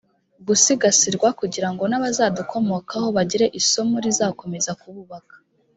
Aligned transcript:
gusigasirwa 0.47 1.27
kugirango 1.39 1.83
n 1.87 1.93
abazadukomokaho 1.99 3.07
bayigire 3.15 3.45
isomo 3.59 3.95
rizakomeza 4.05 4.71
kubaka 4.81 5.35